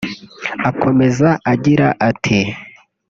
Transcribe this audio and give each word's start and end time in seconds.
Akomeza 0.69 1.29
agira 1.51 1.87
ati 2.09 2.39